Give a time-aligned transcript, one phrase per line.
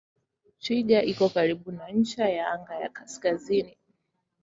[0.61, 3.73] Twiga iko karibu na ncha ya anga ya kaskazini.